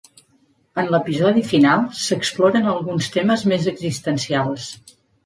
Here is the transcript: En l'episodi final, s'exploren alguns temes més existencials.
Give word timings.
En 0.83 0.87
l'episodi 0.93 1.43
final, 1.49 1.83
s'exploren 2.05 2.71
alguns 2.71 3.11
temes 3.17 3.45
més 3.53 3.69
existencials. 3.73 4.67